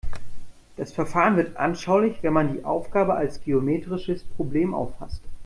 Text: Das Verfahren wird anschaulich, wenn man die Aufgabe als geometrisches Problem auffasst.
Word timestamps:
Das 0.77 0.91
Verfahren 0.93 1.37
wird 1.37 1.57
anschaulich, 1.57 2.23
wenn 2.23 2.33
man 2.33 2.53
die 2.53 2.63
Aufgabe 2.65 3.13
als 3.13 3.39
geometrisches 3.43 4.23
Problem 4.23 4.73
auffasst. 4.73 5.21